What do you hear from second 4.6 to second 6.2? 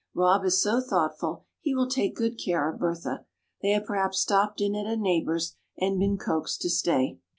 at a neighbor's, and been